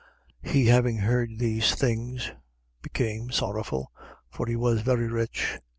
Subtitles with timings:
[0.45, 0.51] 18:23.
[0.51, 2.31] He having heard these things,
[2.81, 3.91] became sorrowful:
[4.31, 5.59] for he was very rich.